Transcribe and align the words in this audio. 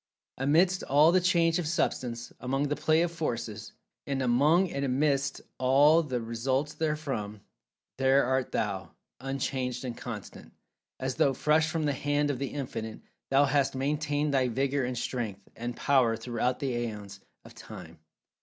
Amidst 0.39 0.81
all 0.85 1.11
the 1.11 1.21
change 1.21 1.59
of 1.59 1.67
Substance—among 1.67 2.69
the 2.69 2.75
play 2.75 3.03
of 3.03 3.11
Forces—and 3.11 4.19
among 4.19 4.67
and 4.71 4.83
amidst 4.83 5.41
all 5.59 6.01
that 6.01 6.21
results 6.21 6.73
therefrom—there 6.73 8.25
art 8.25 8.51
thou, 8.51 8.95
unchanged, 9.19 9.85
and 9.85 9.95
constant. 9.95 10.53
As 10.99 11.17
though 11.17 11.35
fresh 11.35 11.69
from 11.69 11.83
the 11.85 11.93
hand 11.93 12.31
of 12.31 12.39
The 12.39 12.47
Infinite, 12.49 13.01
thou 13.29 13.45
hast 13.45 13.75
maintained 13.75 14.33
thy 14.33 14.47
vigor 14.47 14.83
and 14.85 14.97
strength, 14.97 15.47
and 15.55 15.77
power, 15.77 16.17
throughout 16.17 16.57
the 16.57 16.69
aeons 16.71 17.19
of 17.45 17.53
Time. 17.53 17.99